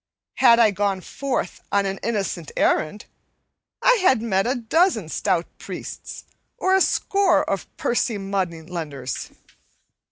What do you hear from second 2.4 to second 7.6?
errand, I had met a dozen stout priests or a score